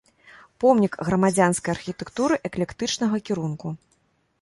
[0.63, 3.67] Помнік грамадзянскай архітэктуры эклектычнага кірунку.